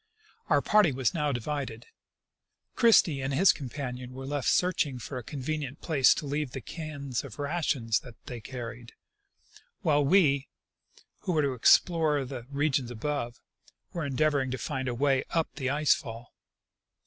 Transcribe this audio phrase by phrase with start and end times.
[0.49, 1.85] Our party was now divided;
[2.75, 7.23] Christie and his companion were left searching for, a convenient place to leave the cans
[7.23, 8.93] of rations they carried,
[9.83, 10.47] while we,
[11.19, 13.39] who were to explore the regions above,
[13.93, 16.33] were endeavoring to find a way up the ice fall.